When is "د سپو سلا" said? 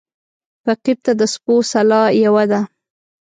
1.19-2.01